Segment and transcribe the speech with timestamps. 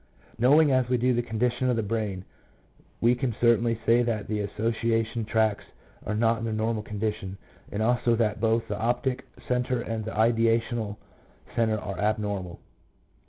[0.39, 2.25] Knowing as we do the condition of the brain,
[3.01, 5.65] we can certainly say that the association tracts
[6.07, 7.37] are not in their normal condition,
[7.71, 10.97] and also that both the optic centre and the ideational
[11.55, 12.59] centre are abnormal.